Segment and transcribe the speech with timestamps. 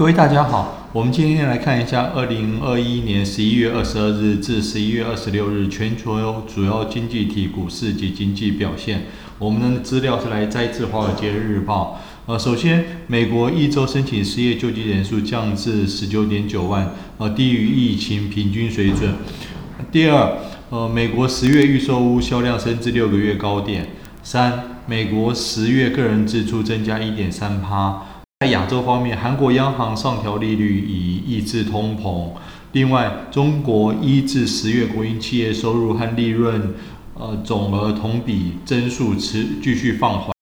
[0.00, 9.02] 各位大家好，我们今天来看一下二零二一年十一月二十二日至十一月二十六日全球主要经济体股市及经济表现。
[9.38, 12.00] 我们的资料是来摘自《华尔街日报》。
[12.32, 19.16] 呃，首先，美国一周申请失业救济人数降至十九点九万，呃，低于疫情平均水准。
[19.92, 20.38] 第二，
[20.70, 23.88] 呃，美国十月预售屋销量升至六个月高点。
[24.22, 28.19] 三，美国十月个人支出增加一点三趴。
[28.40, 32.30] 在亚洲方面，韩国央行上调利率以抑制通膨。
[32.72, 36.72] 另外，中国一至十月国营企业收入和利润，
[37.12, 40.39] 呃，总额同比增速持继续放缓。